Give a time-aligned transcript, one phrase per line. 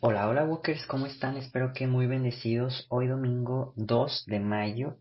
[0.00, 1.36] Hola, hola Walkers, ¿cómo están?
[1.36, 2.86] Espero que muy bendecidos.
[2.88, 4.96] Hoy domingo 2 de mayo,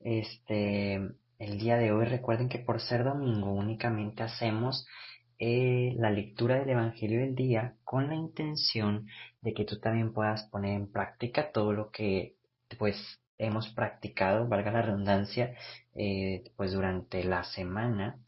[0.00, 0.96] este,
[1.38, 4.86] el día de hoy recuerden que por ser domingo únicamente hacemos
[5.38, 9.06] eh, la lectura del Evangelio del día con la intención
[9.40, 12.36] de que tú también puedas poner en práctica todo lo que
[12.78, 12.96] pues
[13.38, 15.56] hemos practicado, valga la redundancia,
[15.94, 18.18] eh, pues durante la semana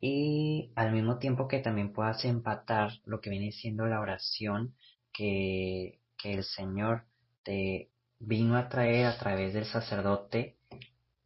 [0.00, 4.76] y al mismo tiempo que también puedas empatar lo que viene siendo la oración
[5.18, 7.02] que, que el Señor
[7.42, 10.56] te vino a traer a través del sacerdote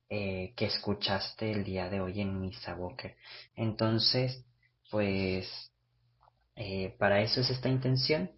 [0.09, 3.15] eh, que escuchaste el día de hoy en Misa Walker.
[3.55, 4.47] Entonces,
[4.91, 5.47] pues
[6.57, 8.31] eh, para eso es esta intención.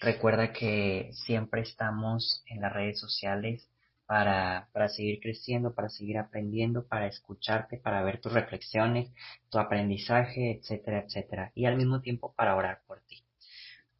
[0.00, 3.68] Recuerda que siempre estamos en las redes sociales
[4.06, 9.10] para, para seguir creciendo, para seguir aprendiendo, para escucharte, para ver tus reflexiones,
[9.50, 11.50] tu aprendizaje, etcétera, etcétera.
[11.56, 13.24] Y al mismo tiempo para orar por ti.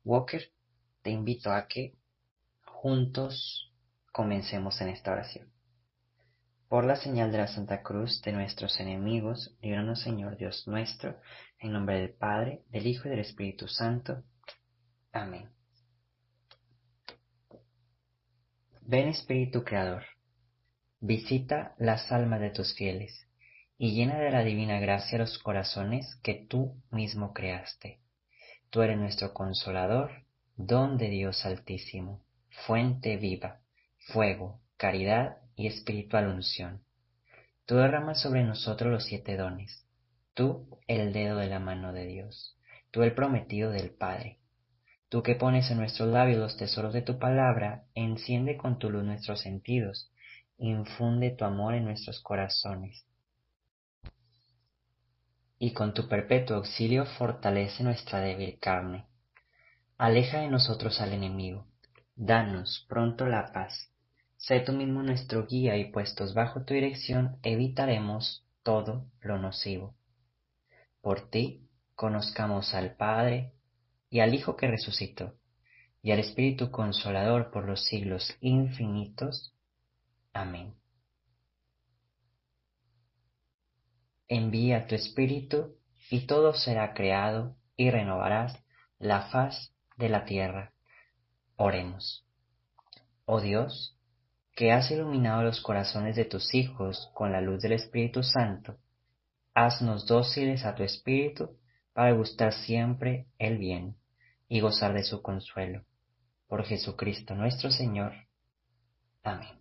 [0.04, 0.42] Walker,
[1.02, 1.94] te invito a que
[2.64, 3.72] juntos
[4.12, 5.52] comencemos en esta oración.
[6.68, 11.20] Por la señal de la Santa Cruz de nuestros enemigos, líbranos Señor Dios nuestro,
[11.58, 14.22] en nombre del Padre, del Hijo y del Espíritu Santo.
[15.12, 15.50] Amén.
[18.80, 20.04] Ven Espíritu Creador,
[20.98, 23.28] visita las almas de tus fieles,
[23.76, 28.00] y llena de la divina gracia los corazones que tú mismo creaste.
[28.70, 30.24] Tú eres nuestro consolador,
[30.56, 32.22] don de Dios altísimo,
[32.66, 33.60] fuente viva,
[33.98, 36.82] fuego, caridad y espiritual unción.
[37.66, 39.86] Tú derramas sobre nosotros los siete dones,
[40.34, 42.58] tú el dedo de la mano de Dios,
[42.90, 44.38] tú el prometido del Padre.
[45.08, 49.04] Tú que pones en nuestros labios los tesoros de tu palabra, enciende con tu luz
[49.04, 50.10] nuestros sentidos,
[50.58, 53.04] infunde tu amor en nuestros corazones.
[55.58, 59.06] Y con tu perpetuo auxilio fortalece nuestra débil carne.
[59.98, 61.66] Aleja de nosotros al enemigo,
[62.16, 63.90] danos pronto la paz.
[64.36, 69.94] Sé tú mismo nuestro guía y puestos bajo tu dirección evitaremos todo lo nocivo.
[71.00, 73.52] Por ti conozcamos al Padre
[74.10, 75.34] y al Hijo que resucitó,
[76.02, 79.54] y al Espíritu Consolador por los siglos infinitos.
[80.32, 80.74] Amén.
[84.26, 85.76] Envía tu Espíritu,
[86.10, 88.58] y todo será creado, y renovarás
[88.98, 90.72] la faz de la tierra.
[91.54, 92.26] Oremos.
[93.24, 93.96] Oh Dios,
[94.56, 98.78] que has iluminado los corazones de tus hijos con la luz del Espíritu Santo,
[99.54, 101.56] haznos dóciles a tu Espíritu
[101.92, 103.94] para gustar siempre el bien
[104.48, 105.84] y gozar de su consuelo.
[106.48, 108.12] Por Jesucristo nuestro Señor.
[109.22, 109.60] Amén.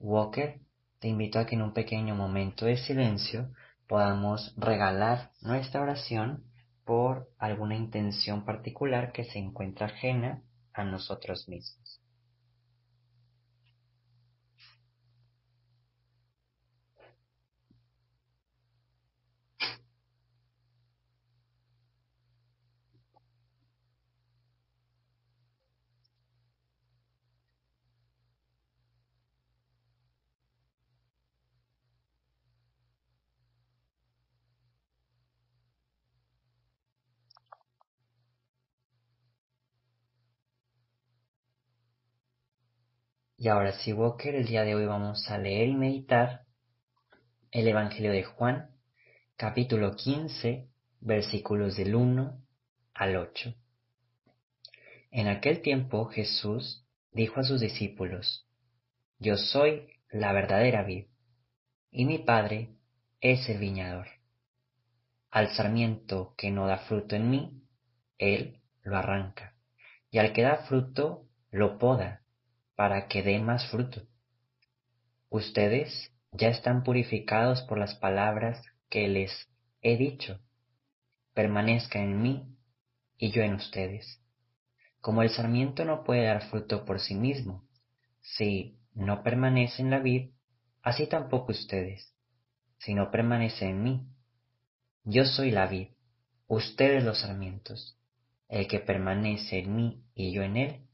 [0.00, 0.58] Walker,
[0.98, 3.48] te invito a que en un pequeño momento de silencio
[3.86, 6.42] podamos regalar nuestra oración
[6.86, 10.40] por alguna intención particular que se encuentra ajena
[10.72, 12.00] a nosotros mismos.
[43.46, 46.46] Y ahora sí, Walker, el día de hoy vamos a leer y meditar
[47.52, 48.70] el Evangelio de Juan,
[49.36, 50.68] capítulo 15,
[50.98, 52.42] versículos del 1
[52.92, 53.54] al 8.
[55.12, 58.48] En aquel tiempo Jesús dijo a sus discípulos,
[59.20, 61.06] Yo soy la verdadera vid,
[61.92, 62.70] y mi Padre
[63.20, 64.08] es el viñador.
[65.30, 67.62] Al sarmiento que no da fruto en mí,
[68.18, 69.54] Él lo arranca,
[70.10, 72.25] y al que da fruto, lo poda
[72.76, 74.02] para que dé más fruto.
[75.30, 79.32] Ustedes ya están purificados por las palabras que les
[79.80, 80.38] he dicho.
[81.34, 82.56] Permanezcan en mí
[83.16, 84.22] y yo en ustedes.
[85.00, 87.64] Como el sarmiento no puede dar fruto por sí mismo,
[88.20, 90.30] si no permanece en la vid,
[90.82, 92.14] así tampoco ustedes,
[92.78, 94.06] si no permanecen en mí.
[95.04, 95.88] Yo soy la vid,
[96.46, 97.98] ustedes los sarmientos.
[98.48, 100.86] El que permanece en mí y yo en él,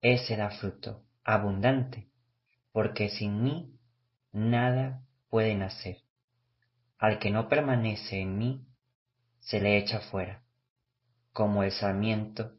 [0.00, 2.08] ese da fruto abundante,
[2.72, 3.78] porque sin mí
[4.32, 5.98] nada pueden hacer.
[6.98, 8.66] Al que no permanece en mí,
[9.40, 10.42] se le echa fuera,
[11.32, 12.52] como el sarmiento,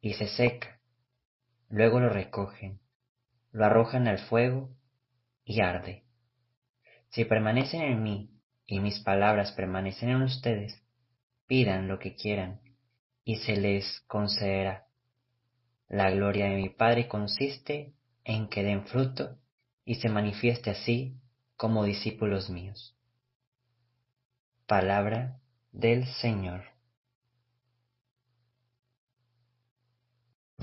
[0.00, 0.80] y se seca.
[1.68, 2.80] Luego lo recogen,
[3.52, 4.70] lo arrojan al fuego
[5.44, 6.04] y arde.
[7.10, 8.30] Si permanecen en mí
[8.66, 10.80] y mis palabras permanecen en ustedes,
[11.46, 12.60] pidan lo que quieran
[13.24, 14.89] y se les concederá.
[15.90, 17.92] La gloria de mi Padre consiste
[18.22, 19.36] en que den fruto
[19.84, 21.16] y se manifieste así
[21.56, 22.96] como discípulos míos.
[24.66, 25.40] Palabra
[25.72, 26.69] del Señor.